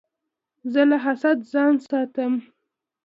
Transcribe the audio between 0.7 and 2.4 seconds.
زه له حسده ځان ساتم.